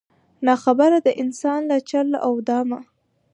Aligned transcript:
نا 0.45 0.53
خبره 0.63 0.97
د 1.01 1.09
انسان 1.23 1.61
له 1.71 1.77
چل 1.89 2.07
او 2.25 2.33
دامه 2.47 2.79